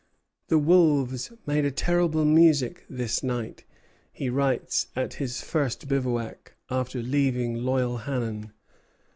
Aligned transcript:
"The 0.47 0.57
wolves 0.57 1.31
made 1.45 1.63
a 1.63 1.69
terrible 1.69 2.25
music 2.25 2.85
this 2.89 3.21
night," 3.21 3.65
he 4.11 4.31
writes 4.31 4.87
at 4.95 5.13
his 5.21 5.43
first 5.43 5.87
bivouac 5.87 6.53
after 6.71 7.03
leaving 7.03 7.57
Loyalhannon. 7.57 8.49